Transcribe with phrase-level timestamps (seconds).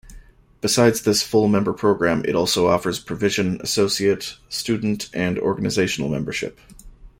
[0.61, 6.59] Besides this Full Member program, it also offers Provision, Associate, Student and Organizational Membership.